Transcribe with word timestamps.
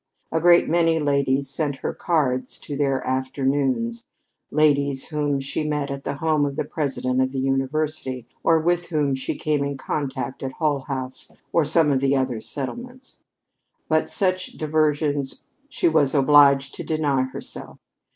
A 0.31 0.39
great 0.41 0.67
many 0.67 0.97
ladies 0.97 1.47
sent 1.47 1.75
her 1.75 1.93
cards 1.93 2.57
to 2.61 2.75
their 2.75 3.05
"afternoons" 3.05 4.03
ladies 4.49 5.09
whom 5.09 5.39
she 5.39 5.63
met 5.63 5.91
at 5.91 6.05
the 6.05 6.15
home 6.15 6.43
of 6.43 6.55
the 6.55 6.65
President 6.65 7.21
of 7.21 7.31
the 7.31 7.37
University, 7.39 8.25
or 8.43 8.59
with 8.59 8.87
whom 8.87 9.13
she 9.13 9.35
came 9.35 9.63
in 9.63 9.77
contact 9.77 10.41
at 10.41 10.53
Hull 10.53 10.79
House 10.87 11.31
or 11.53 11.63
some 11.63 11.91
of 11.91 11.99
the 11.99 12.15
other 12.15 12.41
settlements. 12.41 13.19
But 13.87 14.09
such 14.09 14.53
diversions 14.53 15.45
she 15.69 15.87
was 15.87 16.15
obliged 16.15 16.73
to 16.77 16.83
deny 16.83 17.21
herself. 17.25 17.77